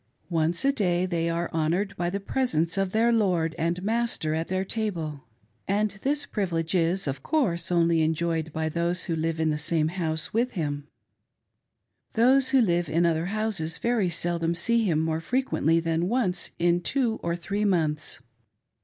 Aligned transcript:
Once 0.31 0.65
a 0.65 0.71
day 0.71 1.05
they 1.05 1.29
are 1.29 1.47
honored 1.53 1.95
by 1.95 2.09
the 2.09 2.19
presence 2.19 2.75
of 2.75 2.91
their 2.91 3.11
lord 3.13 3.53
and 3.59 3.83
master 3.83 4.33
at 4.33 4.47
their 4.47 4.65
table; 4.65 5.25
and 5.67 5.99
this 6.01 6.25
privilege 6.25 6.73
is, 6.73 7.05
of 7.05 7.21
course, 7.21 7.71
only 7.71 8.01
enjoyed 8.01 8.51
by 8.51 8.67
those 8.67 9.03
who 9.03 9.15
live 9.15 9.39
in 9.39 9.51
the 9.51 9.59
same 9.59 9.89
house 9.89 10.33
with 10.33 10.53
him,— 10.53 10.87
those 12.15 12.49
who 12.49 12.61
live 12.61 12.89
in 12.89 13.05
other 13.05 13.27
houses 13.27 13.77
very 13.77 14.09
seldom 14.09 14.55
see 14.55 14.83
him 14.83 14.97
more 14.99 15.21
frequently 15.21 15.79
than 15.79 16.09
once 16.09 16.49
in 16.57 16.81
two 16.81 17.19
or 17.21 17.35
three 17.35 17.63
months. 17.63 18.17